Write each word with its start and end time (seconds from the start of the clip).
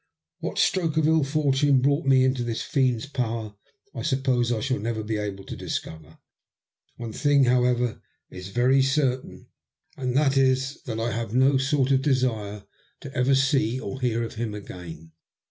What 0.39 0.57
stroke 0.57 0.97
of 0.97 1.05
ill 1.07 1.23
fortune 1.23 1.79
brought 1.79 2.07
me 2.07 2.23
into 2.23 2.43
this 2.43 2.63
fiend's 2.63 3.05
power 3.05 3.53
I 3.93 4.01
suppose 4.01 4.51
I 4.51 4.59
shall 4.59 4.79
never 4.79 5.03
be 5.03 5.17
able 5.17 5.43
to 5.43 5.55
discover. 5.55 6.17
One 6.95 7.13
thing, 7.13 7.43
however, 7.43 8.01
is 8.31 8.47
very 8.47 8.81
certain, 8.81 9.47
and 9.97 10.15
B 10.15 10.15
3 10.15 10.15
THE 10.15 10.15
LUST 10.15 10.17
OF 10.17 10.17
HATE. 10.17 10.23
that 10.43 10.49
is 10.49 10.81
that 10.85 10.99
I 10.99 11.11
have 11.11 11.35
no 11.35 11.57
sort 11.59 11.91
of 11.91 12.01
desire 12.01 12.63
ever 13.13 13.35
to 13.35 13.39
see 13.39 13.79
or 13.79 14.01
hear 14.01 14.23
of 14.23 14.33
him 14.41 14.55
again. 14.55 15.11